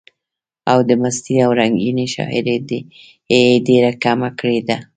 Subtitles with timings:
[0.71, 2.55] او د مستۍ او رنګينۍ شاعري
[3.31, 4.77] ئې ډېره کمه کړي ده،